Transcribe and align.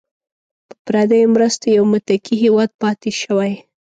په 0.67 0.73
پردیو 0.85 1.31
مرستو 1.35 1.65
یو 1.77 1.83
متکي 1.91 2.35
هیواد 2.43 2.69
پاتې 2.81 3.11
شوی. 3.21 3.53